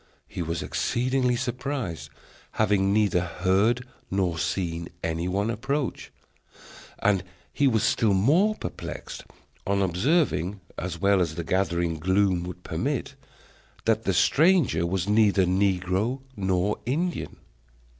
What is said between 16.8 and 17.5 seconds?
Indian.